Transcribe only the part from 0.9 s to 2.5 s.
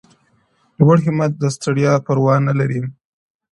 همت د ستړیا پروا